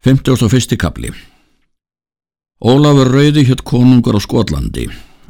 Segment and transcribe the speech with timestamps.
[0.00, 0.78] 51.
[0.80, 1.10] kapli
[2.64, 4.86] Ólafur Rauði hétt konungur á Skotlandi.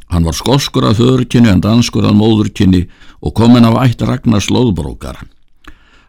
[0.07, 2.85] Hann var skoskur af þörkinni en danskur af móðurkinni
[3.19, 5.19] og kominn af ætt Ragnars Lóðbrókar.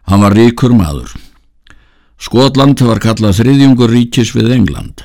[0.07, 1.11] Hann var ríkur maður.
[2.15, 5.03] Skotland var kallað þriðjungur ríkis við England.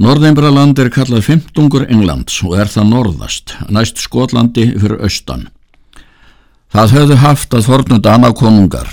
[0.00, 5.50] Norðeinbraland er kallað fymtungur Englands og er það norðast, næst Skotlandi fyrir austan.
[6.72, 8.88] Það höfðu haft að fornu dana konungar.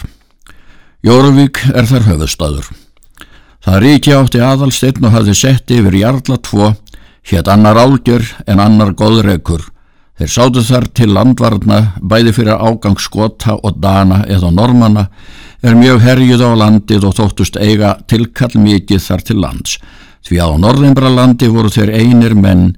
[1.07, 2.73] Jórvík er þar höfðstadur.
[3.61, 6.71] Það ríki átti aðalsteinn og hafði sett yfir jarla tvo,
[7.29, 9.67] hétt annar álgjör en annar góðreikur.
[10.17, 15.07] Þeir sátu þar til landvarna, bæði fyrir ágang skota og dana eða normanna,
[15.61, 19.77] er mjög herjuð á landið og þóttust eiga tilkall mikið þar til lands.
[20.25, 22.71] Því að á norðimbralandi voru þeir einir menn,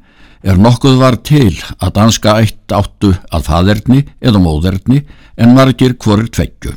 [0.43, 5.05] er nokkuð var til að danska eitt áttu að faderni eða móðerni
[5.39, 6.75] en margir hvorir tveggju.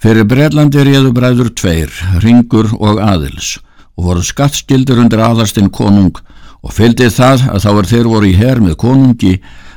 [0.00, 1.90] Fyrir Breitlandi réðu bræður tveir,
[2.22, 3.58] Ringur og Aðils
[4.00, 6.16] og voru skattskildir undir aðarstinn konung
[6.64, 9.34] og fylgdi það að þá er þeir voru í herr með konungi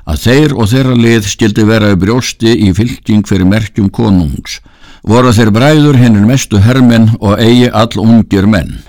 [0.08, 4.62] að þeir og þeirra lið skildi vera í brjósti í fylging fyrir merkjum konungs.
[5.04, 8.80] Voru þeir bræður hennir mestu herrmenn og eigi all ungir menn.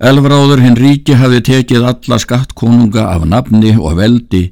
[0.00, 4.46] Elfráður hinn ríki hafi tekið alla skattkonunga af nafni og veldi,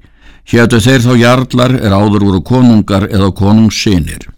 [0.53, 4.29] héttu þeir þá jarlar er áður voru konungar eða konungssinir.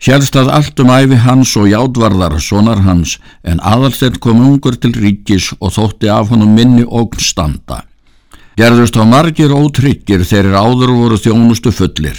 [0.00, 4.94] Hjælst að allt um æfi hans og játvarðar sonar hans en aðalsteinn kom ungur til
[4.96, 7.82] ríkis og þótti af honum minni ógn standa.
[8.56, 12.16] Gerðust á margir ótryggir þegar áður voru þjónustu fullir.